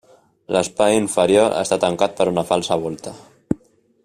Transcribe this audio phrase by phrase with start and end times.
[0.55, 3.15] L'espai inferior està tancat per una falsa volta.